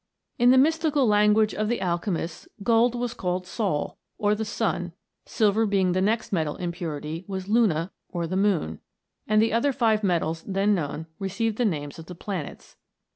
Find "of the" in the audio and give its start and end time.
1.53-1.79, 11.99-12.15